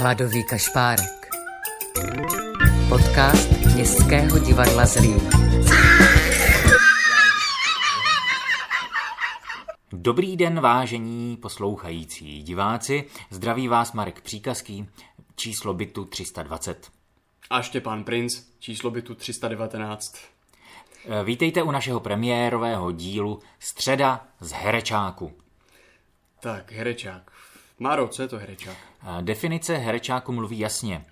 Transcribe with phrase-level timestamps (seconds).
[0.00, 1.28] Hladový kašpárek.
[2.88, 5.20] Podcast Městského divadla Zlín.
[9.92, 13.04] Dobrý den, vážení poslouchající diváci.
[13.30, 14.88] Zdraví vás Marek Příkazký,
[15.36, 16.90] číslo bytu 320.
[17.50, 20.16] A Štěpán Princ, číslo bytu 319.
[21.04, 25.32] Eh, Vítejte u našeho premiérového dílu Středa z Herečáku.
[26.40, 27.30] Tak, herečák.
[27.78, 28.89] Máro, co je to herečák?
[29.20, 31.04] Definice herečáku mluví jasně.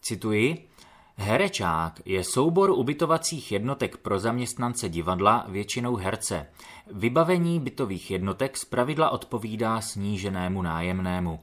[0.00, 0.68] Cituji,
[1.16, 6.46] Herečák je soubor ubytovacích jednotek pro zaměstnance divadla, většinou herce.
[6.92, 11.40] Vybavení bytových jednotek zpravidla odpovídá sníženému nájemnému.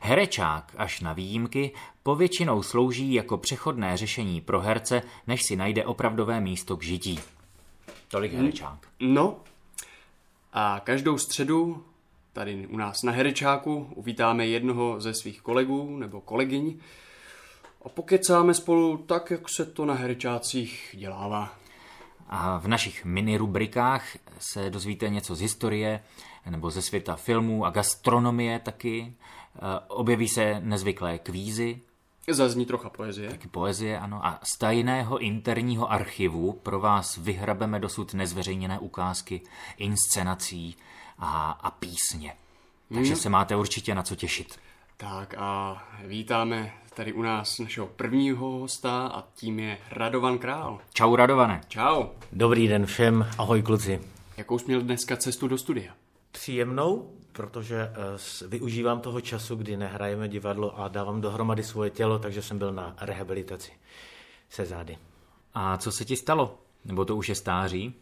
[0.00, 6.40] Herečák, až na výjimky, povětšinou slouží jako přechodné řešení pro herce, než si najde opravdové
[6.40, 7.20] místo k žití.
[8.08, 8.88] Tolik herečák.
[9.00, 9.36] No,
[10.52, 11.84] a každou středu
[12.38, 16.78] tady u nás na herečáku uvítáme jednoho ze svých kolegů nebo kolegyň
[17.84, 21.54] a pokecáme spolu tak, jak se to na herečácích dělává.
[22.28, 24.04] A v našich mini rubrikách
[24.38, 26.00] se dozvíte něco z historie
[26.50, 29.14] nebo ze světa filmů a gastronomie taky.
[29.56, 31.80] Eh, Objeví se nezvyklé kvízy,
[32.30, 33.30] Zazní trocha poezie.
[33.30, 34.26] taky poezie, ano.
[34.26, 39.40] A z tajného interního archivu pro vás vyhrabeme dosud nezveřejněné ukázky
[39.78, 40.76] inscenací
[41.18, 42.34] a, a písně.
[42.94, 44.58] Takže se máte určitě na co těšit.
[44.96, 50.80] Tak a vítáme tady u nás našeho prvního hosta a tím je Radovan Král.
[50.94, 51.60] Čau Radované.
[51.68, 52.04] Čau.
[52.32, 54.00] Dobrý den všem, ahoj kluci.
[54.36, 55.92] Jakou jsi měl dneska cestu do studia?
[56.32, 62.42] Příjemnou, protože eh, využívám toho času, kdy nehrajeme divadlo a dávám dohromady svoje tělo, takže
[62.42, 63.72] jsem byl na rehabilitaci
[64.50, 64.98] se zády.
[65.54, 66.58] A co se ti stalo?
[66.84, 67.94] Nebo to už je stáří?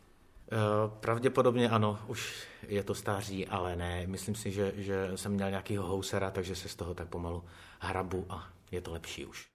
[0.52, 0.56] Eh,
[1.00, 4.06] Pravděpodobně ano, už je to stáří, ale ne.
[4.06, 7.44] Myslím si, že, že jsem měl nějakýho housera, takže se z toho tak pomalu
[7.80, 9.46] hrabu a je to lepší už.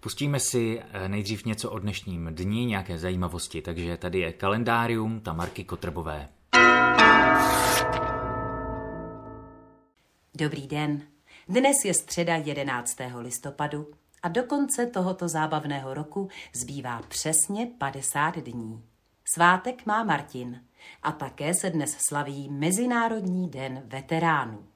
[0.00, 3.62] Pustíme si eh, nejdřív něco o dnešním dni, nějaké zajímavosti.
[3.62, 6.28] Takže tady je kalendárium Tamarky Kotrbové.
[10.34, 11.02] Dobrý den.
[11.48, 12.96] Dnes je středa 11.
[13.18, 13.86] listopadu
[14.22, 18.87] a do konce tohoto zábavného roku zbývá přesně 50 dní.
[19.34, 20.64] Svátek má Martin
[21.02, 24.66] a také se dnes slaví Mezinárodní den veteránů.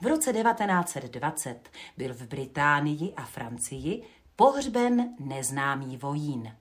[0.00, 4.02] V roce 1920 byl v Británii a Francii
[4.36, 6.56] pohřben neznámý vojín.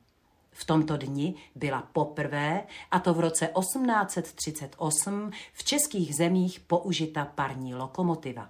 [0.51, 7.75] V tomto dni byla poprvé, a to v roce 1838, v českých zemích použita parní
[7.75, 8.49] lokomotiva.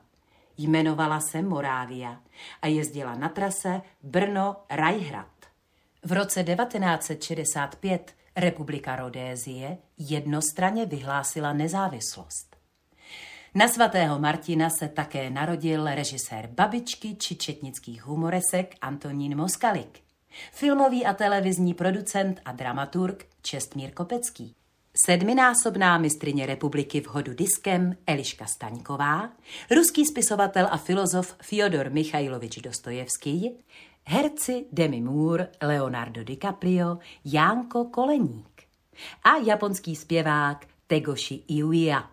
[0.57, 2.21] Jmenovala se Morávia
[2.61, 5.25] a jezdila na trase Brno-Rajhrad.
[6.03, 12.55] V roce 1965 republika Rodézie jednostranně vyhlásila nezávislost.
[13.55, 19.99] Na svatého Martina se také narodil režisér Babičky či četnických humoresek Antonín Moskalik,
[20.51, 24.55] filmový a televizní producent a dramaturg Čestmír Kopecký,
[25.05, 29.29] sedminásobná mistrině republiky v hodu diskem Eliška Staňková,
[29.71, 33.51] ruský spisovatel a filozof Fyodor Michajlovič Dostojevský,
[34.09, 38.63] herci Demi Moore, Leonardo DiCaprio, Jánko Koleník
[39.23, 42.11] a japonský zpěvák Tegoshi Iuya.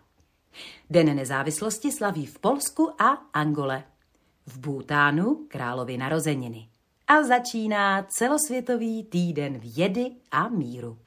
[0.91, 3.85] Den nezávislosti slaví v Polsku a Angole.
[4.47, 6.69] V Bhutánu královi narozeniny.
[7.09, 10.99] A začíná celosvětový týden vědy a míru.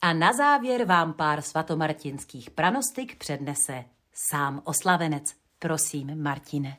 [0.00, 5.34] A na závěr vám pár svatomartinských pranostik přednese sám oslavenec.
[5.58, 6.76] Prosím, Martine.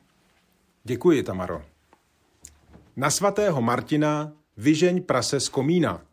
[0.84, 1.71] Děkuji, Tamaro.
[2.96, 6.04] Na svatého Martina vyžeň prase z komína.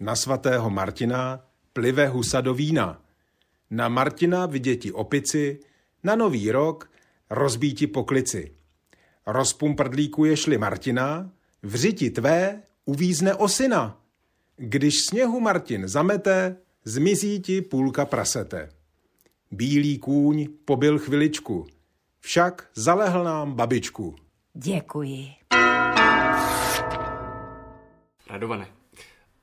[0.00, 1.40] Na svatého Martina
[1.72, 3.00] plive husa do vína.
[3.70, 5.60] Na Martina viděti opici,
[6.04, 6.90] na nový rok
[7.30, 8.52] rozbíti poklici.
[9.26, 11.30] Rozpumprdlíkuje šli Martina,
[11.62, 14.00] v řiti tvé uvízne osina.
[14.56, 18.68] Když sněhu Martin zamete, zmizí ti půlka prasete.
[19.50, 21.66] Bílý kůň pobyl chviličku,
[22.20, 24.16] však zalehl nám babičku.
[24.54, 25.40] Děkuji.
[28.30, 28.68] Radované,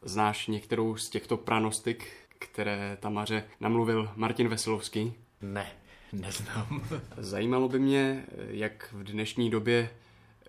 [0.01, 2.07] znáš některou z těchto pranostik,
[2.39, 5.13] které Tamaře namluvil Martin Veselovský?
[5.41, 5.71] Ne,
[6.13, 6.81] neznám.
[7.17, 9.89] Zajímalo by mě, jak v dnešní době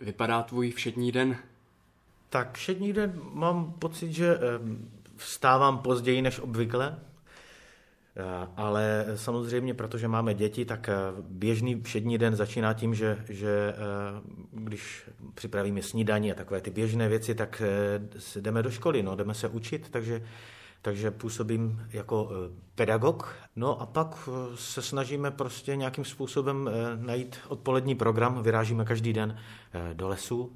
[0.00, 1.36] vypadá tvůj všední den.
[2.30, 4.38] tak všední den mám pocit, že
[5.16, 6.98] vstávám později než obvykle,
[8.56, 10.94] ale samozřejmě, protože máme děti, tak eh,
[11.28, 13.76] běžný všední den začíná tím, že, že eh,
[14.52, 17.62] když připravíme snídaní a takové ty běžné věci, tak
[18.36, 20.22] eh, jdeme do školy, no, jdeme se učit, takže
[20.82, 23.36] takže působím jako eh, pedagog.
[23.56, 28.42] No a pak eh, se snažíme prostě nějakým způsobem eh, najít odpolední program.
[28.42, 29.38] Vyrážíme každý den
[29.92, 30.52] do lesu,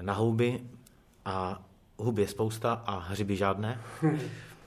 [0.00, 0.60] na houby
[1.24, 1.62] a
[1.98, 3.80] hub je spousta a hřiby žádné.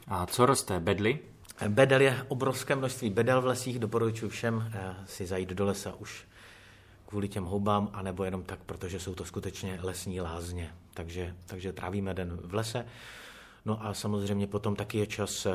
[0.07, 0.80] A co roste?
[0.80, 1.19] Bedly?
[1.68, 4.71] Bedel je obrovské množství bedel v lesích, doporučuji všem
[5.06, 6.27] si zajít do lesa už
[7.06, 10.74] kvůli těm houbám, anebo jenom tak, protože jsou to skutečně lesní lázně.
[10.94, 12.86] Takže, takže trávíme den v lese.
[13.65, 15.51] No a samozřejmě potom taky je čas eh,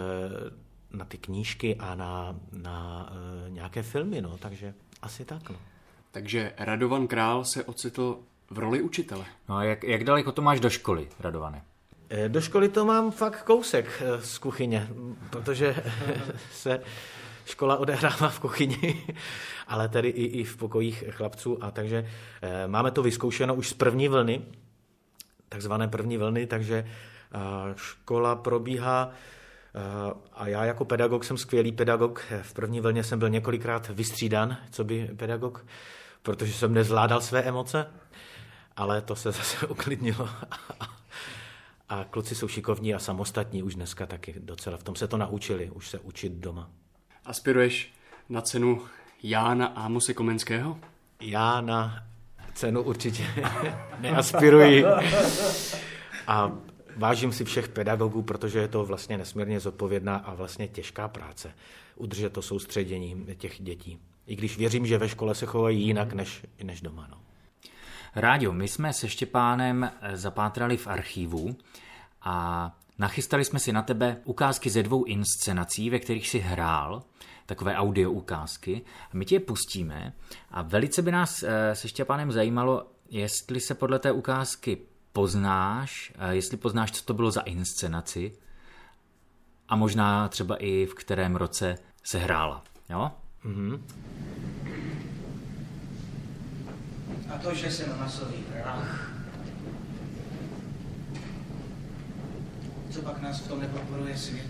[0.91, 5.57] na ty knížky a na, na uh, nějaké filmy, no, takže asi tak, no.
[6.11, 8.19] Takže Radovan Král se ocitl
[8.51, 9.25] v roli učitele.
[9.49, 11.65] No a jak, jak daleko to máš do školy, Radovane?
[12.15, 14.89] Eh, do školy to mám fakt kousek z kuchyně,
[15.31, 15.77] protože
[16.53, 16.81] se
[17.45, 19.07] škola odehrává v kuchyni,
[19.69, 21.65] ale tedy i, i v pokojích chlapců.
[21.65, 22.09] A takže
[22.67, 24.43] máme to vyzkoušeno už z první vlny,
[25.49, 26.85] takzvané první vlny, takže
[27.77, 29.11] Škola probíhá
[30.35, 32.25] a já jako pedagog jsem skvělý pedagog.
[32.43, 35.67] V první vlně jsem byl několikrát vystřídan, co by pedagog,
[36.23, 37.87] protože jsem nezvládal své emoce,
[38.77, 40.29] ale to se zase uklidnilo.
[41.93, 44.77] A kluci jsou šikovní a samostatní už dneska taky docela.
[44.77, 46.71] V tom se to naučili, už se učit doma.
[47.25, 47.93] Aspiruješ
[48.29, 48.83] na cenu
[49.23, 50.79] Jána Ámose Komenského?
[51.21, 52.07] Já na
[52.55, 53.27] cenu určitě
[54.01, 54.85] neaspiruji.
[56.27, 56.53] A
[56.97, 61.55] Vážím si všech pedagogů, protože je to vlastně nesmírně zodpovědná a vlastně těžká práce
[61.97, 63.99] udržet to soustředění těch dětí.
[64.27, 67.09] I když věřím, že ve škole se chovají jinak než, než doma.
[67.11, 67.19] No.
[68.15, 71.57] Rádio, my jsme se Štěpánem eh, zapátrali v archivu
[72.23, 77.03] a nachystali jsme si na tebe ukázky ze dvou inscenací, ve kterých si hrál,
[77.47, 78.83] takové audio ukázky.
[79.13, 80.13] My ti je pustíme
[80.51, 84.79] a velice by nás eh, se Štěpánem zajímalo, jestli se podle té ukázky
[85.13, 88.33] poznáš, eh, jestli poznáš, co to bylo za inscenaci
[89.69, 92.65] a možná třeba i v kterém roce se hrála.
[92.91, 93.11] Jo?
[93.45, 93.81] Mm-hmm.
[97.33, 99.13] A to, že jsem masový prach,
[102.91, 104.47] co pak nás v tom nepodporuje svět?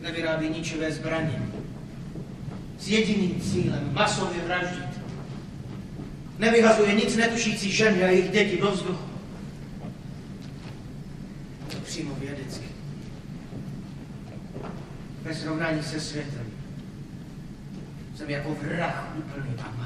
[0.00, 1.42] Nevyrábí ničivé zbraně.
[2.78, 5.00] S jediným cílem masově vraždit.
[6.38, 9.08] Nevyhazuje nic netušící ženy a jejich děti do vzduchu.
[11.70, 12.68] To přímo vědecky.
[15.22, 16.46] Ve srovnání se světem
[18.18, 19.77] jsem jako vrah úplný amatér.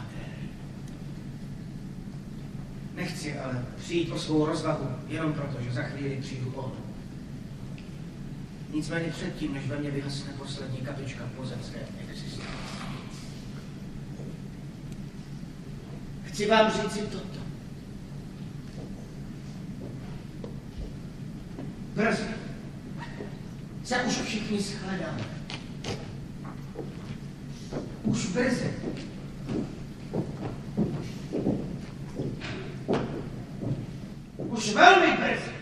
[3.12, 6.72] Nechci ale přijít o svou rozvahu jenom proto, že za chvíli přijdu on.
[8.74, 12.48] Nicméně předtím, než ve mně vyhasne poslední kapička pozemské existence.
[16.24, 17.38] Chci vám říct si toto.
[21.94, 22.22] Brzy
[23.84, 25.24] se už všichni shledáme.
[28.02, 28.81] Už brzy.
[34.62, 35.52] Už velmi brzy.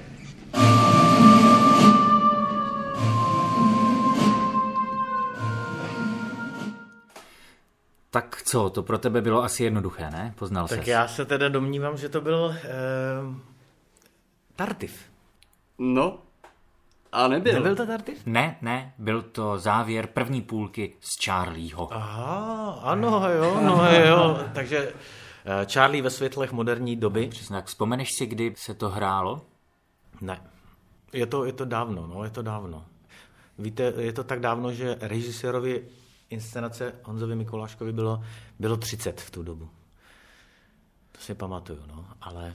[8.10, 10.34] Tak co, to pro tebe bylo asi jednoduché, ne?
[10.38, 10.86] Poznal Tak ses.
[10.88, 12.68] já se teda domnívám, že to byl eh,
[14.56, 15.02] Tartif.
[15.78, 16.18] No,
[17.12, 17.52] a nebyl.
[17.54, 18.26] Nebyl to Tartif?
[18.26, 21.94] Ne, ne, byl to závěr první půlky z Charlieho.
[21.94, 24.38] Aha, ano, jo, no jo.
[24.54, 24.92] Takže
[25.72, 27.28] Charlie ve světlech moderní doby.
[27.28, 27.66] Přesně tak.
[27.66, 29.46] Vzpomeneš si, kdy se to hrálo?
[30.20, 30.40] Ne.
[31.12, 32.84] Je to, je to dávno, no, je to dávno.
[33.58, 35.84] Víte, je to tak dávno, že režisérovi
[36.30, 38.22] inscenace Honzovi Mikuláškovi bylo,
[38.58, 39.70] bylo 30 v tu dobu.
[41.12, 42.54] To si pamatuju, no, ale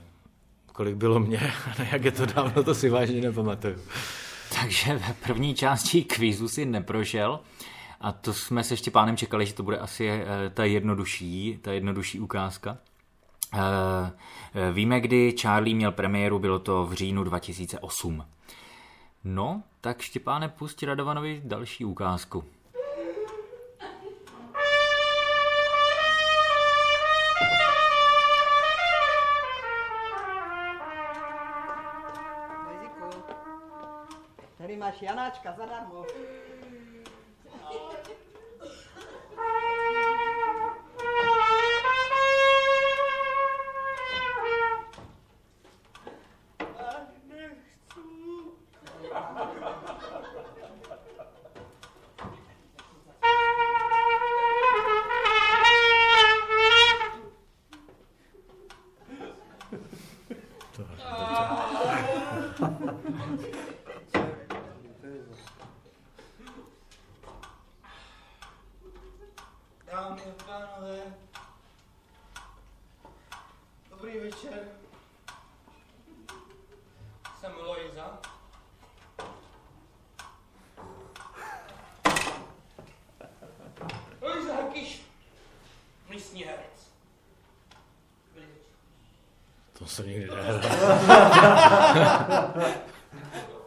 [0.72, 3.76] kolik bylo mě a jak je to dávno, to si vážně nepamatuju.
[4.60, 7.40] Takže ve první části kvízu si neprošel
[8.00, 11.72] a to jsme se ještě pánem čekali, že to bude asi eh, ta jednodušší, ta
[11.72, 12.78] jednodušší ukázka.
[13.54, 13.58] Eh,
[14.54, 18.24] eh, víme, kdy Charlie měl premiéru, bylo to v říjnu 2008.
[19.24, 22.44] No, tak Štěpáne, pustí Radovanovi další ukázku.
[34.86, 36.06] máš Janáčka zadarmo.
[73.96, 74.68] Dobrý večer.
[77.40, 78.18] Jsem Lojza.
[84.20, 85.02] Lojza Hakiš,
[86.08, 86.86] místní herec.
[89.78, 90.60] To jsem nikdy nehrál.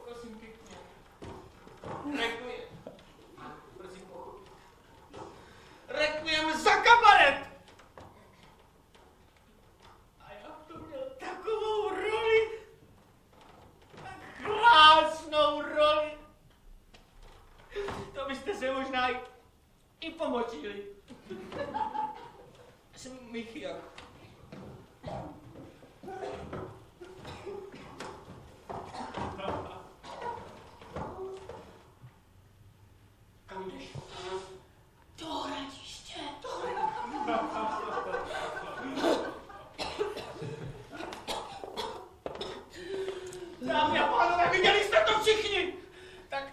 [0.05, 0.77] Prosím pěkně.
[2.17, 2.69] Requiem.
[3.77, 4.51] Prosím pochopit.
[5.87, 7.49] Requiem za kabaret!
[10.19, 12.49] A já v tom měl takovou roli.
[14.03, 16.11] Tak krásnou roli.
[18.13, 19.19] To byste se možná i,
[19.99, 20.83] i pomočili.
[22.95, 23.75] Jsem Michiak.
[33.45, 33.97] Kam jdeš?
[35.17, 36.19] Do hradiště.
[36.43, 36.49] Do
[43.61, 45.73] Dámy a pánové, viděli jste to všichni?
[46.29, 46.43] Tak,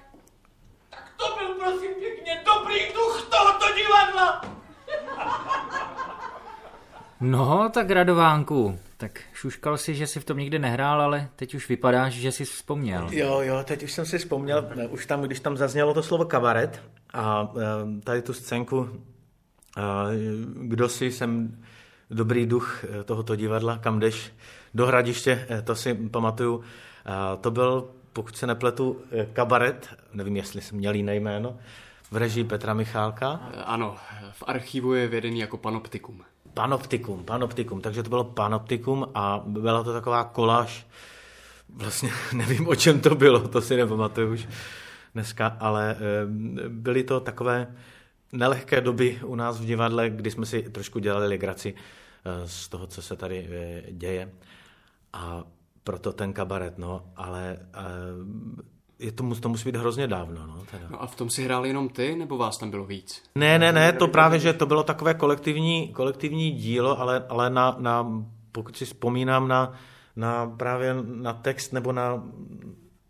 [0.90, 4.42] tak to byl prosím pěkně dobrý duch tohoto divadla.
[7.20, 11.68] No, tak Radovánku, tak šuškal si, že jsi v tom nikdy nehrál, ale teď už
[11.68, 13.08] vypadáš, že jsi vzpomněl.
[13.10, 16.82] Jo, jo, teď už jsem si vzpomněl, už tam, když tam zaznělo to slovo kabaret
[17.14, 18.88] a eh, tady tu scénku,
[19.76, 19.82] eh,
[20.54, 21.58] kdo si jsem
[22.10, 24.32] dobrý duch eh, tohoto divadla, kam jdeš
[24.74, 26.62] do hradiště, to si pamatuju.
[27.40, 29.00] To byl, pokud se nepletu,
[29.32, 31.56] kabaret, nevím, jestli jsem měl jiné jméno,
[32.10, 33.30] v režii Petra Michálka.
[33.64, 33.96] Ano,
[34.32, 36.24] v archivu je vědený jako panoptikum.
[36.56, 40.86] Panoptikum, panoptikum, takže to bylo panoptikum a byla to taková koláž,
[41.68, 44.48] vlastně nevím, o čem to bylo, to si nepamatuju už
[45.14, 45.96] dneska, ale
[46.68, 47.74] byly to takové
[48.32, 51.74] nelehké doby u nás v divadle, kdy jsme si trošku dělali legraci
[52.46, 53.48] z toho, co se tady
[53.90, 54.32] děje.
[55.12, 55.44] A
[55.84, 57.58] proto ten kabaret, no, ale
[58.98, 60.46] je to, to musí být hrozně dávno.
[60.46, 60.86] No, teda.
[60.90, 63.22] no a v tom si hrál jenom ty, nebo vás tam bylo víc?
[63.34, 67.76] Ne, ne, ne, to právě, že to bylo takové kolektivní, kolektivní dílo, ale, ale na,
[67.78, 68.22] na,
[68.52, 69.72] pokud si vzpomínám na,
[70.16, 72.22] na právě na text nebo na,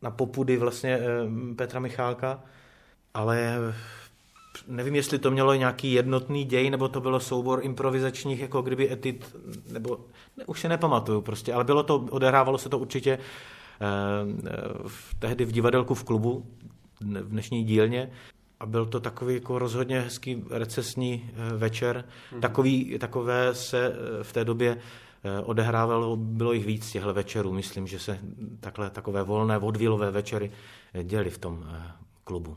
[0.03, 1.01] na popudy vlastně
[1.57, 2.41] Petra Michálka,
[3.15, 3.59] ale
[4.69, 9.37] nevím, jestli to mělo nějaký jednotný děj, nebo to bylo soubor improvizačních, jako kdyby etit,
[9.73, 9.99] nebo
[10.37, 13.19] ne, už se nepamatuju prostě, ale bylo to, odehrávalo se to určitě
[14.87, 16.47] v, tehdy v divadelku v klubu,
[17.01, 18.11] v dnešní dílně.
[18.61, 22.05] A byl to takový jako rozhodně hezký recesní večer.
[22.33, 22.41] Mm-hmm.
[22.41, 23.93] Takový, takové se
[24.23, 24.79] v té době
[25.45, 27.53] odehrávalo, bylo jich víc těchto večerů.
[27.53, 28.19] Myslím, že se
[28.61, 30.53] takhle takové volné vodvílové večery
[31.03, 31.67] děli v tom
[32.25, 32.57] klubu.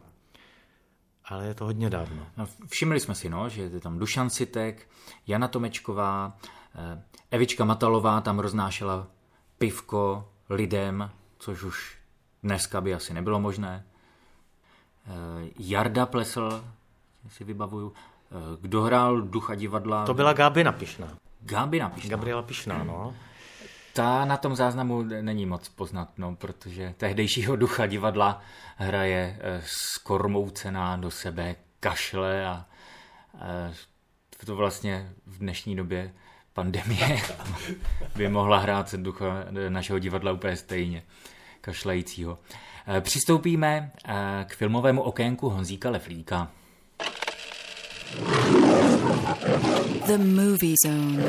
[1.25, 2.27] Ale je to hodně dávno.
[2.37, 4.89] No, všimli jsme si, no, že je tam Dušan Sitek,
[5.27, 6.37] Jana Tomečková,
[7.31, 9.07] Evička Matalová tam roznášela
[9.57, 11.97] pivko, lidem, což už
[12.43, 13.85] dneska by asi nebylo možné.
[15.59, 16.65] Jarda plesl,
[17.27, 17.93] si vybavuju.
[18.61, 20.05] Kdo hrál ducha divadla?
[20.05, 21.17] To byla Gábina Pišná.
[21.41, 22.09] Gábina Pišná.
[22.09, 23.15] Gabriela Pišná, no.
[23.93, 28.41] Ta na tom záznamu není moc poznat, no, protože tehdejšího ducha divadla
[28.75, 32.65] hraje skormoucená do sebe, kašle a, a
[34.45, 36.13] to vlastně v dnešní době
[36.59, 37.17] pandemie
[38.15, 41.03] by mohla hrát ducha našeho divadla úplně stejně,
[41.61, 42.39] kašlajícího.
[42.99, 43.91] Přistoupíme
[44.45, 46.51] k filmovému okénku Honzíka Leflíka.
[50.07, 51.23] The Movie Zone.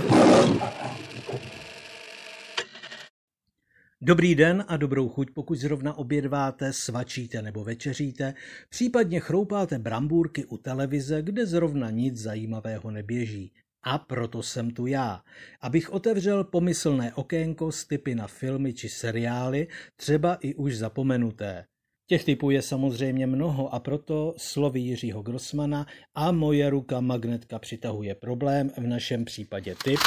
[4.01, 8.35] Dobrý den a dobrou chuť, pokud zrovna obědváte, svačíte nebo večeříte,
[8.69, 13.53] případně chroupáte brambůrky u televize, kde zrovna nic zajímavého neběží.
[13.83, 15.23] A proto jsem tu já,
[15.61, 21.65] abych otevřel pomyslné okénko s typy na filmy či seriály, třeba i už zapomenuté.
[22.07, 28.15] Těch typů je samozřejmě mnoho a proto slovy Jiřího Grossmana a moje ruka magnetka přitahuje
[28.15, 30.01] problém, v našem případě typ.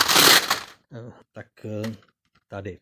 [1.31, 1.47] Tak
[2.47, 2.77] tady.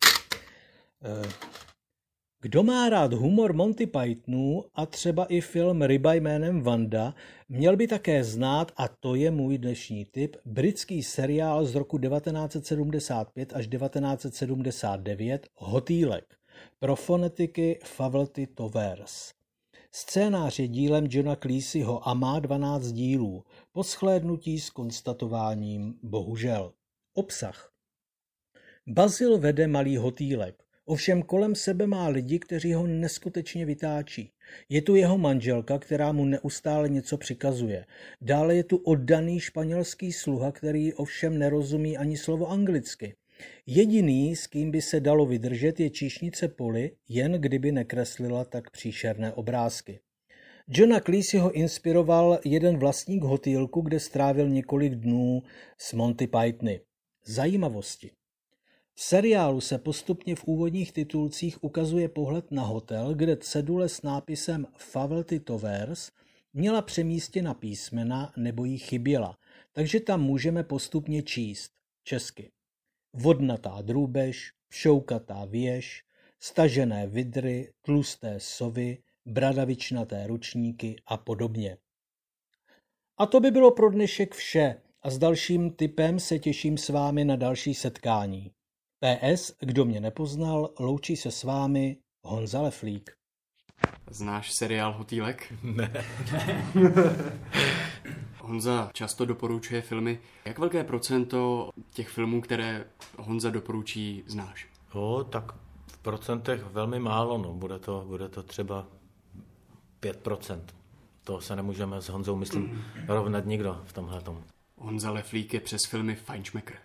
[2.42, 7.14] Kdo má rád humor Monty Pythonů a třeba i film Ryba jménem Vanda,
[7.48, 13.52] měl by také znát, a to je můj dnešní tip, britský seriál z roku 1975
[13.52, 16.24] až 1979 Hotýlek
[16.78, 19.32] pro fonetiky Faculty Towers.
[19.92, 26.72] Scénář je dílem Johna Cleeseho a má 12 dílů, po shlédnutí s konstatováním bohužel.
[27.14, 27.72] Obsah
[28.86, 30.62] Bazil vede malý hotýlek.
[30.92, 34.30] Ovšem kolem sebe má lidi, kteří ho neskutečně vytáčí.
[34.68, 37.86] Je tu jeho manželka, která mu neustále něco přikazuje.
[38.20, 43.14] Dále je tu oddaný španělský sluha, který ovšem nerozumí ani slovo anglicky.
[43.66, 49.32] Jediný, s kým by se dalo vydržet, je číšnice Poli, jen kdyby nekreslila tak příšerné
[49.32, 50.00] obrázky.
[50.68, 55.42] Johna Cleeseho inspiroval jeden vlastník hotýlku, kde strávil několik dnů
[55.78, 56.80] s Monty Pythony.
[57.24, 58.10] Zajímavosti.
[59.02, 64.66] V seriálu se postupně v úvodních titulcích ukazuje pohled na hotel, kde cedule s nápisem
[64.76, 66.10] Faculty Towers
[66.52, 69.38] měla přemístěna písmena nebo jí chyběla,
[69.72, 71.70] takže tam můžeme postupně číst
[72.04, 72.50] česky.
[73.12, 76.04] Vodnatá drůbež, šoukatá věž,
[76.40, 81.78] stažené vidry, tlusté sovy, bradavičnaté ručníky a podobně.
[83.18, 87.24] A to by bylo pro dnešek vše a s dalším typem se těším s vámi
[87.24, 88.52] na další setkání.
[89.02, 93.10] PS, kdo mě nepoznal, loučí se s vámi Honza Leflík.
[94.10, 95.52] Znáš seriál Hotýlek?
[95.62, 95.92] Ne.
[98.38, 100.20] Honza často doporučuje filmy.
[100.44, 102.84] Jak velké procento těch filmů, které
[103.18, 104.68] Honza doporučí, znáš?
[104.94, 105.52] Jo, tak
[105.86, 107.52] v procentech velmi málo, no.
[107.52, 108.86] Bude to, bude to třeba
[110.00, 110.60] 5%.
[111.24, 114.44] To se nemůžeme s Honzou, myslím, rovnat nikdo v tomhle tomu.
[114.76, 116.76] Honza Leflík je přes filmy Feinschmecker.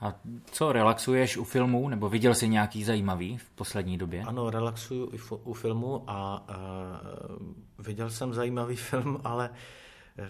[0.00, 0.14] A
[0.50, 4.22] co, relaxuješ u filmů, nebo viděl jsi nějaký zajímavý v poslední době?
[4.22, 9.50] Ano, relaxuju i u filmu a uh, viděl jsem zajímavý film, ale
[10.18, 10.26] uh,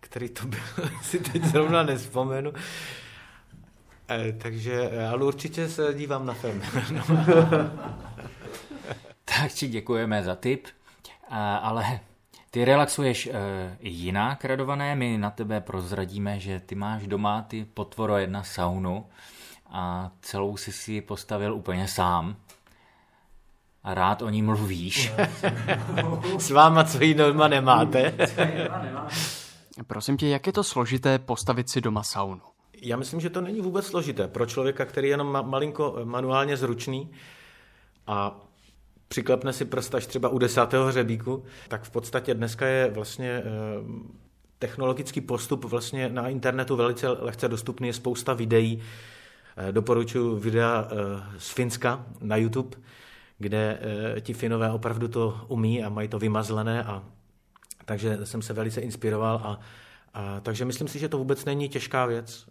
[0.00, 0.60] který to byl,
[1.02, 2.50] si teď zrovna nespomenu.
[2.50, 2.58] Uh,
[4.38, 6.62] takže, ale určitě se dívám na film.
[9.24, 10.66] tak ti děkujeme za tip,
[11.60, 12.00] ale
[12.50, 13.34] ty relaxuješ uh,
[13.80, 19.06] jinak, radované, my na tebe prozradíme, že ty máš doma ty potvoro jedna saunu
[19.70, 22.36] a celou si si postavil úplně sám
[23.84, 25.12] a rád o ní mluvíš.
[26.38, 28.14] S váma co jí doma nemáte.
[29.86, 32.40] Prosím tě, jak je to složité postavit si doma saunu?
[32.82, 34.28] Já myslím, že to není vůbec složité.
[34.28, 37.10] Pro člověka, který je jenom malinko manuálně zručný
[38.06, 38.40] a
[39.08, 43.42] přiklepne si prst až třeba u desátého hřebíku, tak v podstatě dneska je vlastně eh,
[44.58, 48.82] technologický postup vlastně na internetu velice lehce dostupný, je spousta videí.
[49.56, 50.96] Eh, doporučuji videa eh,
[51.38, 52.76] z Finska na YouTube,
[53.38, 53.80] kde
[54.20, 57.04] ti Finové opravdu to umí a mají to vymazlené a
[57.84, 59.60] takže jsem se velice inspiroval a,
[60.14, 62.46] a takže myslím si, že to vůbec není těžká věc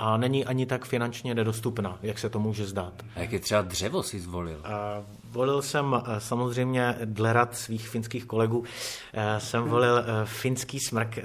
[0.00, 3.02] a není ani tak finančně nedostupná, jak se to může zdát.
[3.16, 4.60] A jaké třeba dřevo si zvolil?
[4.64, 8.64] A volil jsem samozřejmě dle rad svých finských kolegů,
[9.38, 11.18] jsem volil finský smrk,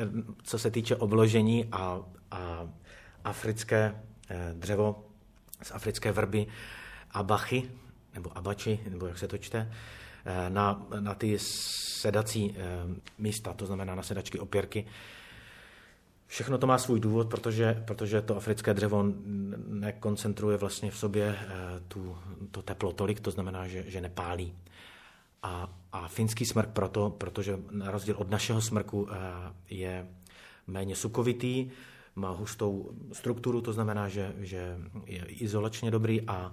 [0.43, 1.99] co se týče obložení a,
[2.31, 2.67] a
[3.23, 3.95] africké
[4.53, 5.05] dřevo
[5.63, 6.47] z africké vrby
[7.11, 7.63] abachy,
[8.13, 9.71] nebo abači, nebo jak se to čte,
[10.49, 12.55] na, na ty sedací
[13.17, 14.85] místa, to znamená na sedačky opěrky,
[16.35, 19.05] Všechno to má svůj důvod, protože, protože to africké dřevo
[19.67, 21.47] nekoncentruje vlastně v sobě eh,
[21.87, 22.17] tu,
[22.51, 24.53] to teplo tolik, to znamená, že, že nepálí.
[25.43, 29.15] A, a finský smrk proto, protože na rozdíl od našeho smrku eh,
[29.69, 30.07] je
[30.67, 31.71] méně sukovitý,
[32.15, 36.51] má hustou strukturu, to znamená, že, že je izolačně dobrý a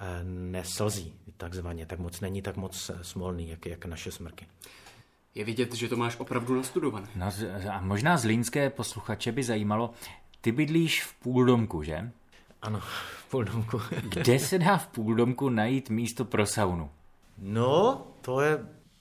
[0.00, 4.46] eh, neslzí takzvaně, tak moc není tak moc smolný, jak, jak naše smrky.
[5.34, 7.06] Je vidět, že to máš opravdu nastudované.
[7.16, 7.26] No,
[7.72, 9.90] a možná z línské posluchače by zajímalo,
[10.40, 12.10] ty bydlíš v půldomku, že?
[12.62, 12.80] Ano,
[13.18, 13.80] v půldomku.
[14.08, 16.90] Kde se dá v půldomku najít místo pro saunu?
[17.38, 18.58] No, to je,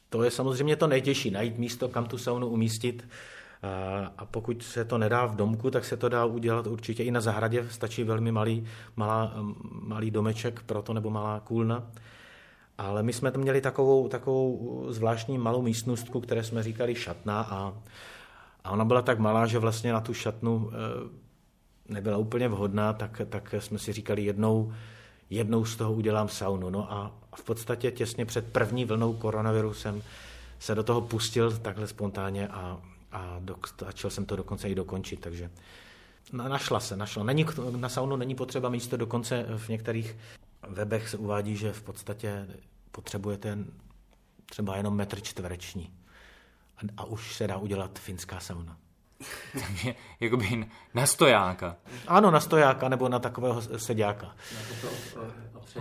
[0.10, 3.08] to je samozřejmě to nejtěžší, najít místo, kam tu saunu umístit.
[4.18, 7.22] A pokud se to nedá v domku, tak se to dá udělat určitě i na
[7.22, 7.66] zahradě.
[7.70, 9.34] Stačí velmi malý, malá,
[9.82, 11.92] malý domeček pro to nebo malá kůlna.
[12.82, 17.74] Ale my jsme to měli takovou, takovou zvláštní malou místnostku, které jsme říkali šatna a,
[18.64, 23.22] a ona byla tak malá, že vlastně na tu šatnu e, nebyla úplně vhodná, tak,
[23.30, 24.74] tak jsme si říkali jednou,
[25.30, 26.70] jednou z toho udělám saunu.
[26.70, 30.02] No a v podstatě těsně před první vlnou koronaviru jsem
[30.60, 33.42] se do toho pustil takhle spontánně a, a
[33.80, 35.50] začal jsem to dokonce i dokončit, takže
[36.34, 37.24] našla se, našla.
[37.24, 40.18] Není, na saunu není potřeba místo, dokonce v některých
[40.70, 42.48] webech se uvádí, že v podstatě
[42.92, 43.58] potřebujete
[44.46, 45.94] třeba jenom metr čtvereční
[46.78, 48.78] a, a už se dá udělat finská sauna.
[49.52, 51.76] Takže jakoby na stojáka.
[52.08, 54.36] Ano, na stojáka nebo na takového sedáka.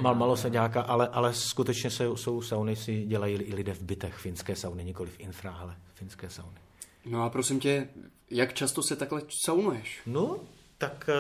[0.01, 4.15] Mal, malo sedáka, ale, ale skutečně jsou, jsou sauny, si dělají i lidé v bytech,
[4.15, 6.59] finské sauny, nikoli v infra, ale finské sauny.
[7.05, 7.89] No a prosím tě,
[8.31, 10.01] jak často se takhle saunuješ?
[10.07, 10.37] No,
[10.79, 11.11] Tak,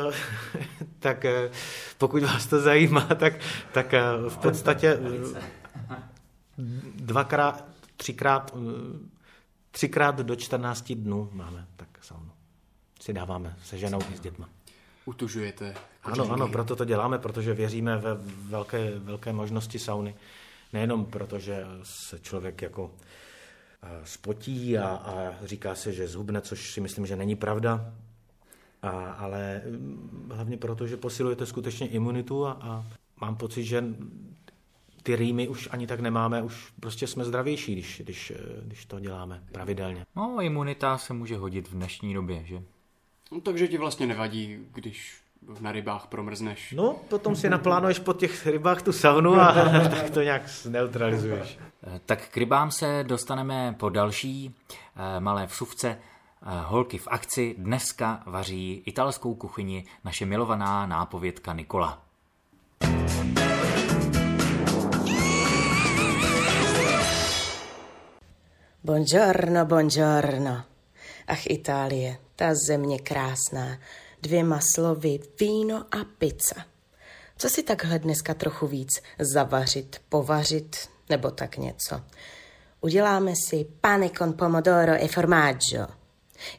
[0.98, 1.50] tak eh,
[1.98, 3.32] pokud vás to zajímá, tak,
[3.72, 4.98] tak eh, v podstatě
[6.94, 7.64] dvakrát,
[7.96, 8.56] třikrát,
[9.70, 12.30] třikrát do 14 dnů máme tak saunu.
[13.00, 14.48] Si dáváme se ženou i s dětma.
[15.04, 15.74] Utužujete.
[16.02, 18.14] Ano, ano, proto to děláme, protože věříme ve
[18.48, 20.14] velké, velké možnosti sauny.
[20.72, 22.90] Nejenom proto, že se člověk jako
[24.04, 27.92] spotí a, a říká se, že zhubne, což si myslím, že není pravda,
[28.82, 32.86] a, ale mm, hlavně proto, že posilujete skutečně imunitu a, a
[33.20, 33.84] mám pocit, že
[35.02, 38.32] ty rýmy už ani tak nemáme, už prostě jsme zdravější, když, když,
[38.62, 40.06] když to děláme pravidelně.
[40.16, 42.62] No, imunita se může hodit v dnešní době, že?
[43.32, 45.20] No, takže ti vlastně nevadí, když
[45.60, 46.72] na rybách promrzneš.
[46.76, 49.52] No, potom si naplánuješ po těch rybách tu saunu a
[49.90, 51.58] tak to nějak neutralizuješ.
[52.06, 54.54] Tak k rybám se dostaneme po další
[54.96, 55.88] eh, malé vsuvce.
[55.88, 62.02] Eh, holky v akci dneska vaří italskou kuchyni naše milovaná nápovědka Nikola.
[68.82, 70.64] Buongiorno, buongiorno.
[71.26, 73.78] Ach, Itálie, ta země krásná.
[74.22, 76.64] Dvěma slovy víno a pizza.
[77.36, 78.88] Co si takhle dneska trochu víc
[79.18, 80.76] zavařit, povařit
[81.08, 82.00] nebo tak něco?
[82.80, 85.86] Uděláme si pane con pomodoro e formaggio.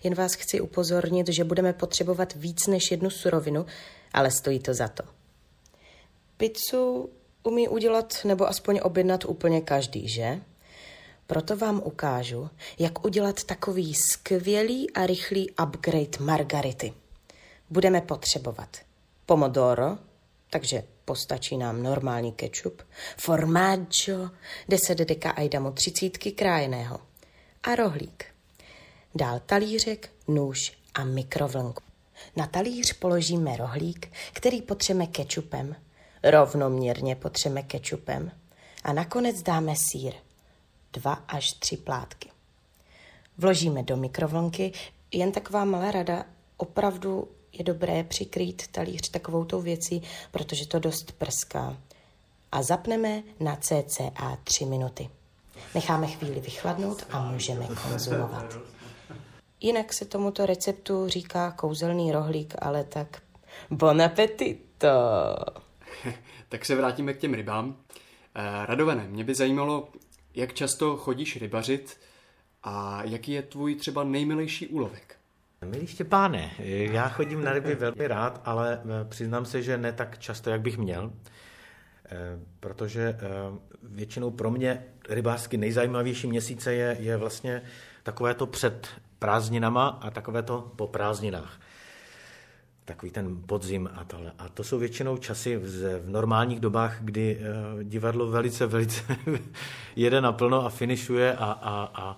[0.03, 3.65] Jen vás chci upozornit, že budeme potřebovat víc než jednu surovinu,
[4.13, 5.03] ale stojí to za to.
[6.37, 7.09] Pizzu
[7.43, 10.41] umí udělat nebo aspoň objednat úplně každý, že?
[11.31, 16.93] Proto vám ukážu, jak udělat takový skvělý a rychlý upgrade margarity.
[17.69, 18.77] Budeme potřebovat
[19.25, 19.97] pomodoro,
[20.49, 22.81] takže postačí nám normální kečup,
[23.17, 24.29] formaggio,
[24.69, 26.99] 10 deka ajdamu třicítky krájeného
[27.63, 28.25] a rohlík.
[29.15, 31.83] Dál talířek, nůž a mikrovlnku.
[32.35, 35.75] Na talíř položíme rohlík, který potřeme kečupem,
[36.23, 38.31] rovnoměrně potřeme kečupem
[38.83, 40.13] a nakonec dáme sír–
[40.93, 42.29] dva až tři plátky.
[43.37, 44.71] Vložíme do mikrovlnky,
[45.11, 46.25] jen taková malá rada,
[46.57, 50.01] opravdu je dobré přikrýt talíř takovou tou věcí,
[50.31, 51.77] protože to dost prská.
[52.51, 55.09] A zapneme na cca 3 minuty.
[55.75, 58.57] Necháme chvíli vychladnout a můžeme konzumovat.
[59.61, 63.21] Jinak se tomuto receptu říká kouzelný rohlík, ale tak
[63.71, 64.87] bon appetito.
[66.49, 67.75] tak se vrátíme k těm rybám.
[68.35, 69.87] Eh, Radované, mě by zajímalo,
[70.35, 71.99] jak často chodíš rybařit
[72.63, 75.15] a jaký je tvůj třeba nejmilejší úlovek?
[75.65, 76.51] Milý Štěpáne,
[76.91, 80.61] já chodím na ryby velmi rád, ale eh, přiznám se, že ne tak často, jak
[80.61, 81.13] bych měl,
[82.05, 82.17] eh,
[82.59, 83.17] protože eh,
[83.83, 87.61] většinou pro mě rybářsky nejzajímavější měsíce je, je vlastně
[88.03, 88.87] takové to před
[89.19, 91.59] prázdninama a takové to po prázdninách
[92.91, 94.31] takový ten podzim a tohle.
[94.37, 99.17] A to jsou většinou časy v, v normálních dobách, kdy uh, divadlo velice, velice
[99.95, 102.17] jede naplno a finišuje a, a, a,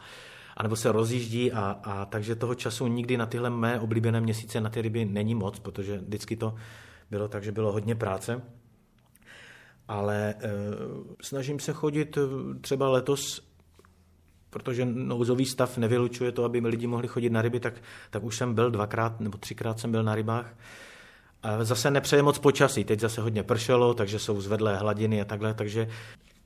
[0.58, 4.62] a nebo se rozjíždí a, a takže toho času nikdy na tyhle mé oblíbené měsíce
[4.62, 6.56] na ty ryby není moc, protože vždycky to
[7.12, 8.42] bylo tak, že bylo hodně práce.
[9.88, 13.42] Ale uh, snažím se chodit eh, třeba letos
[14.54, 17.74] protože nouzový stav nevylučuje to, aby lidi mohli chodit na ryby, tak,
[18.10, 20.56] tak už jsem byl dvakrát nebo třikrát jsem byl na rybách.
[21.44, 25.54] A zase nepřeje moc počasí, teď zase hodně pršelo, takže jsou zvedlé hladiny a takhle,
[25.54, 25.88] takže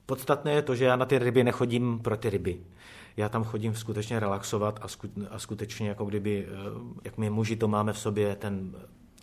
[0.05, 2.57] podstatné je to, že já na ty ryby nechodím pro ty ryby.
[3.17, 4.87] Já tam chodím skutečně relaxovat a,
[5.29, 6.53] a skutečně jako kdyby, eh,
[7.03, 8.75] jak my muži to máme v sobě, ten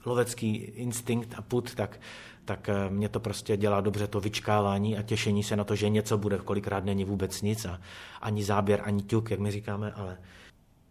[0.06, 2.00] lovecký instinkt a put, tak,
[2.44, 5.88] tak eh, mě to prostě dělá dobře to vyčkávání a těšení se na to, že
[5.88, 7.80] něco bude, kolikrát není vůbec nic a
[8.20, 10.18] ani záběr, ani ťuk, jak my říkáme, ale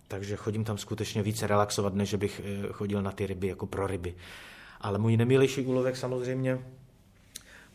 [0.07, 3.87] takže chodím tam skutečně více relaxovat, než bych eh, chodil na ty ryby jako pro
[3.87, 4.15] ryby.
[4.81, 6.59] Ale můj nemilejší úlovek samozřejmě,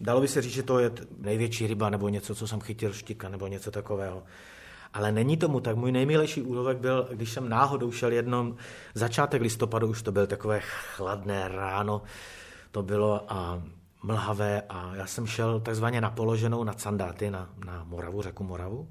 [0.00, 3.28] dalo by se říct, že to je největší ryba nebo něco, co jsem chytil štika
[3.28, 4.22] nebo něco takového.
[4.94, 5.76] Ale není tomu tak.
[5.76, 8.56] Můj nejmilejší úlovek byl, když jsem náhodou šel jednom,
[8.94, 12.02] začátek listopadu, už to byl takové chladné ráno,
[12.70, 13.62] to bylo a
[14.02, 18.88] mlhavé a já jsem šel takzvaně na položenou na Sandáty, na, na Moravu, řeku Moravu.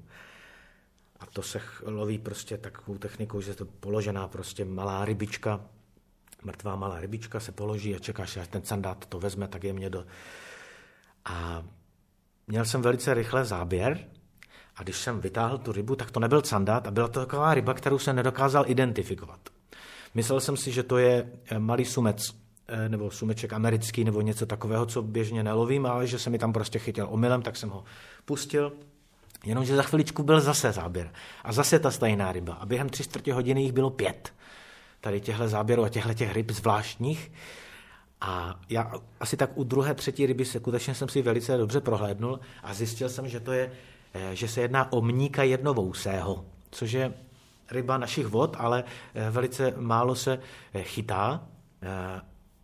[1.20, 5.60] A to se loví prostě takovou technikou, že je to položená prostě malá rybička,
[6.42, 9.90] mrtvá malá rybička se položí a čekáš, až ten sandát to vezme, tak je mě
[9.90, 10.06] do...
[11.24, 11.62] A
[12.46, 14.06] měl jsem velice rychle záběr
[14.76, 17.74] a když jsem vytáhl tu rybu, tak to nebyl sandát a byla to taková ryba,
[17.74, 19.40] kterou jsem nedokázal identifikovat.
[20.14, 22.22] Myslel jsem si, že to je eh, malý sumec,
[22.88, 26.78] nebo sumeček americký, nebo něco takového, co běžně nelovím, ale že se mi tam prostě
[26.78, 27.84] chytil omylem, tak jsem ho
[28.24, 28.72] pustil.
[29.44, 31.10] Jenomže za chviličku byl zase záběr.
[31.44, 32.54] A zase ta stejná ryba.
[32.54, 34.34] A během tři čtvrtě hodiny jich bylo pět.
[35.00, 37.32] tady těchto záběrů a těchto těch ryb zvláštních.
[38.20, 42.74] A já asi tak u druhé, třetí ryby skutečně jsem si velice dobře prohlédnul a
[42.74, 43.72] zjistil jsem, že to je,
[44.14, 47.14] eh, že se jedná o mníka jednovousého, což je
[47.70, 50.38] ryba našich vod, ale eh, velice málo se
[50.74, 51.48] eh, chytá.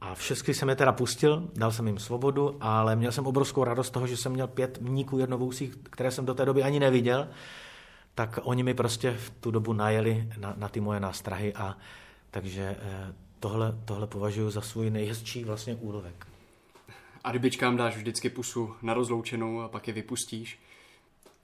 [0.05, 3.91] A všechny jsem je teda pustil, dal jsem jim svobodu, ale měl jsem obrovskou radost
[3.91, 7.29] toho, že jsem měl pět mníků jednovousých, které jsem do té doby ani neviděl.
[8.15, 11.77] Tak oni mi prostě v tu dobu najeli na, na ty moje nástrahy a
[12.31, 12.77] takže
[13.41, 16.27] tohle, tohle považuji za svůj nejhezčí vlastně úlovek.
[17.25, 20.59] A rybičkám dáš vždycky pusu na rozloučenou a pak je vypustíš?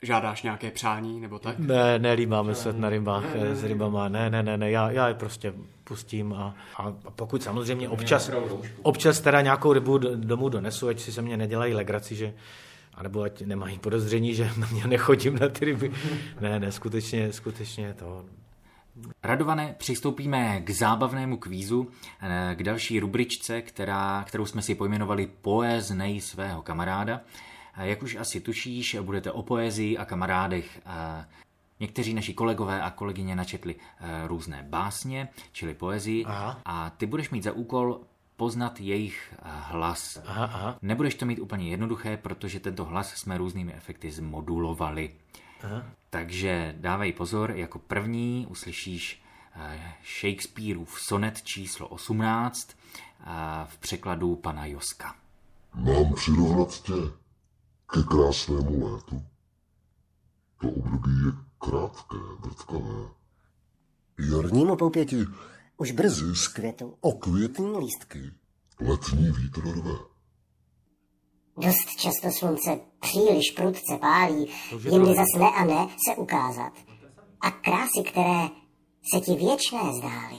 [0.03, 1.59] Žádáš nějaké přání nebo tak?
[1.59, 5.07] Ne, nelíbáme se na rybách ne, ne, s rybama, ne, ne, ne, ne, já, já
[5.07, 8.31] je prostě pustím a, a pokud samozřejmě občas,
[8.81, 12.33] občas teda nějakou rybu domů donesu, ať si se mě nedělají legraci, že
[12.93, 15.91] anebo ať nemají podezření, že na mě nechodím na ty ryby.
[16.41, 18.25] Ne, ne, skutečně, skutečně to
[19.23, 21.87] Radované, přistoupíme k zábavnému kvízu,
[22.21, 27.21] eh, k další rubričce, která, kterou jsme si pojmenovali Poeznej svého kamaráda.
[27.77, 30.81] Jak už asi tušíš, budete o poezii a kamarádech.
[31.79, 33.75] Někteří naši kolegové a kolegyně načetli
[34.27, 36.61] různé básně, čili poezii, aha.
[36.65, 38.01] a ty budeš mít za úkol
[38.35, 40.21] poznat jejich hlas.
[40.25, 40.77] Aha, aha.
[40.81, 45.13] Nebudeš to mít úplně jednoduché, protože tento hlas jsme různými efekty zmodulovali.
[45.63, 45.83] Aha.
[46.09, 49.23] Takže dávej pozor, jako první uslyšíš
[49.55, 53.25] eh, Shakespeareův sonet číslo 18 eh,
[53.65, 55.15] v překladu pana Joska.
[55.73, 56.93] Mám přirovnat tě
[57.91, 59.21] ke krásnému létu.
[60.61, 63.09] To období je krátké, vrtkavé.
[64.31, 65.25] Jarnímu poupěti
[65.77, 68.19] už brzy z květu okvětní lístky.
[68.79, 70.11] Letní vítr rve.
[71.57, 76.73] Dost často slunce příliš prudce pálí, jindy zas ne a ne se ukázat.
[77.41, 78.47] A krásy, které
[79.13, 80.37] se ti věčné zdály,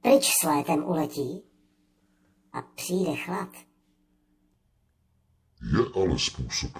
[0.00, 1.42] pryč s létem uletí
[2.52, 3.71] a přijde chlad.
[5.62, 6.78] Je ale způsob,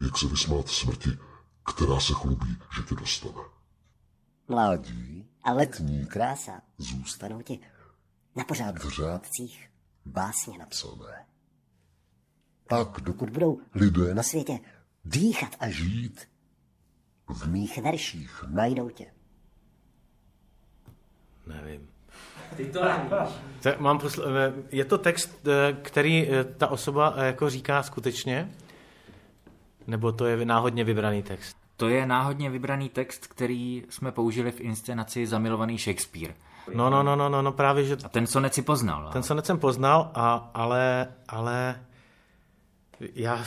[0.00, 1.10] jak se vysmát smrti,
[1.74, 3.44] která se chlubí, že tě dostane.
[4.48, 7.60] Mládí a letní krása zůstanou ti
[8.36, 9.70] na pořád v řádcích
[10.04, 11.26] básně napsané.
[12.66, 14.58] Tak dokud budou lidé na světě
[15.04, 16.28] dýchat a žít,
[17.28, 19.14] v mých verších najdou tě.
[21.46, 21.93] Nevím.
[22.56, 23.34] Ty to nevíš.
[23.78, 28.50] Mám posl- eh, je to text, eh, který eh, ta osoba jako říká skutečně?
[29.86, 31.56] Nebo to je náhodně vybraný text?
[31.76, 36.34] To je náhodně vybraný text, který jsme použili v inscenaci Zamilovaný Shakespeare.
[36.74, 37.96] No, no, no, no, no, no právě, že...
[38.04, 39.10] A ten sonet si poznal.
[39.12, 41.80] Ten sonet jsem poznal, a, ale, ale
[43.14, 43.44] já,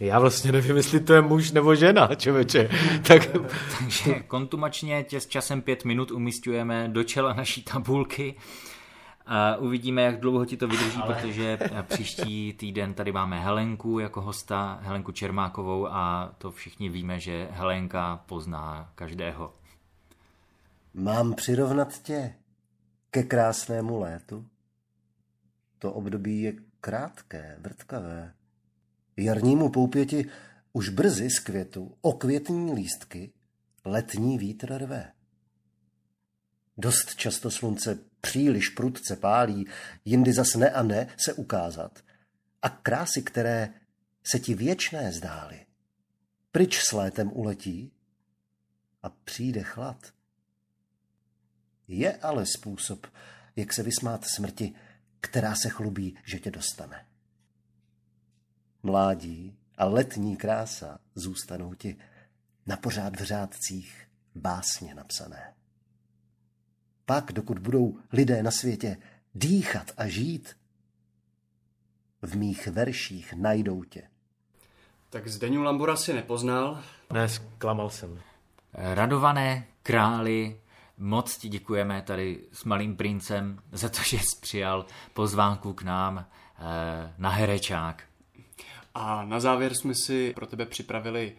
[0.00, 2.68] já vlastně nevím, jestli to je muž nebo žena, čověče.
[3.08, 3.22] Tak...
[3.78, 8.34] Takže kontumačně tě s časem pět minut umistujeme do čela naší tabulky.
[9.26, 11.14] A uvidíme, jak dlouho ti to vydrží, Ale...
[11.14, 17.48] protože příští týden tady máme Helenku jako hosta, Helenku Čermákovou a to všichni víme, že
[17.50, 19.54] Helenka pozná každého.
[20.94, 22.34] Mám přirovnat tě
[23.10, 24.46] ke krásnému létu?
[25.78, 28.32] To období je krátké, vrtkavé.
[29.16, 30.30] Jarnímu poupěti
[30.72, 33.32] už brzy z květu okvětní lístky
[33.84, 35.12] letní vítr rve.
[36.76, 39.66] Dost často slunce příliš prudce pálí,
[40.04, 42.04] jindy zas ne a ne se ukázat.
[42.62, 43.74] A krásy, které
[44.24, 45.66] se ti věčné zdály,
[46.52, 47.92] pryč s létem uletí
[49.02, 50.12] a přijde chlad.
[51.88, 53.06] Je ale způsob,
[53.56, 54.74] jak se vysmát smrti,
[55.20, 57.06] která se chlubí, že tě dostane
[58.84, 61.96] mládí a letní krása zůstanou ti
[62.66, 65.54] na pořád v řádcích básně napsané.
[67.06, 68.96] Pak, dokud budou lidé na světě
[69.34, 70.56] dýchat a žít,
[72.22, 74.02] v mých verších najdou tě.
[75.10, 76.82] Tak Zdeňu Lambora si nepoznal?
[77.12, 78.20] Ne, zklamal jsem.
[78.72, 80.60] Radované králi,
[80.98, 86.18] moc ti děkujeme tady s malým princem za to, že jsi přijal pozvánku k nám
[86.18, 88.04] eh, na Herečák.
[88.94, 91.32] A na závěr jsme si pro tebe připravili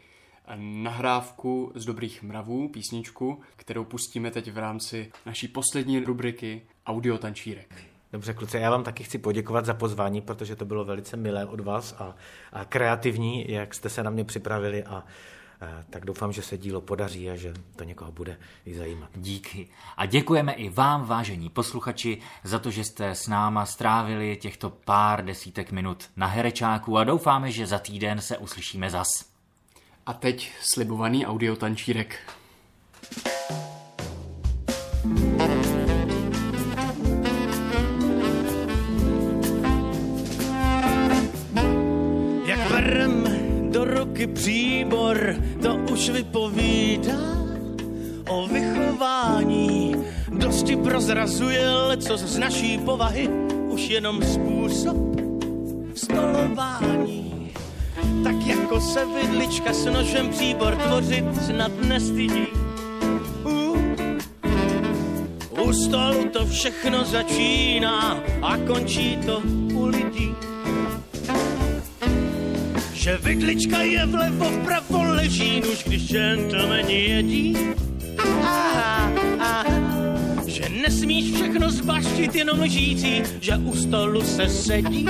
[0.55, 7.75] nahrávku z dobrých mravů, písničku, kterou pustíme teď v rámci naší poslední rubriky Audio tančírek.
[8.11, 11.59] Dobře, kluci, já vám taky chci poděkovat za pozvání, protože to bylo velice milé od
[11.59, 12.15] vás a,
[12.53, 15.44] a kreativní, jak jste se na mě připravili a Eh,
[15.89, 19.09] tak doufám, že se dílo podaří a že to někoho bude i zajímat.
[19.15, 19.67] Díky.
[19.97, 25.25] A děkujeme i vám, vážení posluchači, za to, že jste s náma strávili těchto pár
[25.25, 29.07] desítek minut na Herečáku a doufáme, že za týden se uslyšíme zas.
[30.05, 32.19] A teď slibovaný audiotančírek.
[44.25, 47.17] Roky příbor, to už vypovídá
[48.29, 49.95] o vychování.
[50.29, 51.65] Dosti prozrazuje
[51.97, 53.29] co z naší povahy,
[53.67, 54.97] už jenom způsob
[55.95, 57.51] stolování.
[58.23, 62.47] Tak jako se vidlička s nožem příbor tvořit snad nestydí.
[63.45, 63.75] U,
[65.61, 69.41] u stolu to všechno začíná a končí to
[69.73, 70.35] u lidí
[73.05, 77.57] že vidlička je vlevo vpravo leží, už když gentlemani jedí.
[78.17, 79.65] Aha, aha,
[80.47, 85.05] že nesmíš všechno zbaštit, jenom lžící, že u stolu se sedí.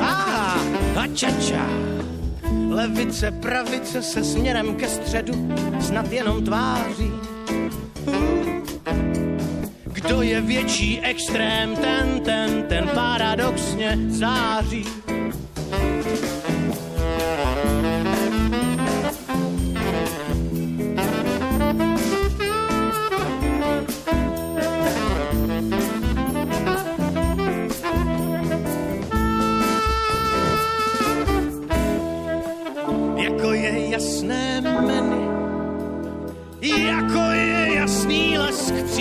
[0.00, 0.62] Aha,
[0.96, 1.66] a čača.
[2.70, 5.34] Levice, pravice se směrem ke středu
[5.80, 7.10] snad jenom tváří.
[9.84, 14.84] Kdo je větší extrém, ten, ten, ten paradoxně září.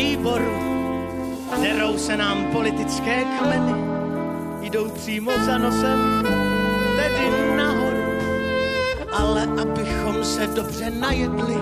[0.01, 0.55] Příboru,
[1.53, 3.73] kterou se nám politické kmeny
[4.61, 6.23] jdou přímo za nosem,
[6.95, 8.03] tedy nahoru.
[9.11, 11.57] Ale abychom se dobře najedli,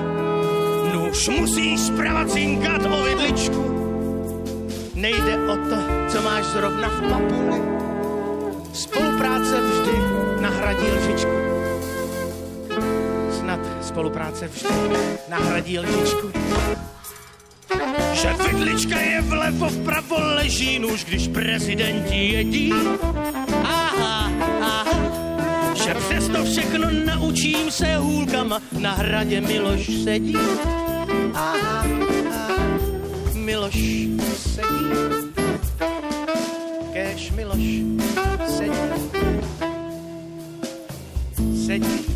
[0.93, 3.63] nůž musí zprava cinkat o vidličku.
[4.95, 7.62] Nejde o to, co máš zrovna v papuli.
[8.73, 9.91] Spolupráce vždy
[10.41, 11.32] nahradí lžičku
[13.39, 14.69] snad spolupráce vždy
[15.30, 16.32] nahradí lžičku.
[18.21, 22.73] Že vidlička je vlevo vpravo leží nůž, když prezidenti jedí.
[23.63, 24.86] Aha, aha,
[25.73, 30.36] že přesto všechno naučím se hůlkama na hradě Miloš sedí.
[31.34, 31.86] Aha,
[32.29, 32.67] aha,
[33.34, 33.79] Miloš
[34.36, 34.86] sedí.
[36.93, 37.63] Kéž Miloš
[38.58, 38.79] sedí.
[41.65, 42.09] Sedí